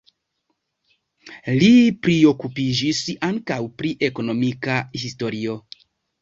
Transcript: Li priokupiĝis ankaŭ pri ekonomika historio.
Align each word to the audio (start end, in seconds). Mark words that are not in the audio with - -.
Li 1.57 1.67
priokupiĝis 2.07 3.03
ankaŭ 3.29 3.59
pri 3.83 3.93
ekonomika 4.09 4.79
historio. 5.05 5.61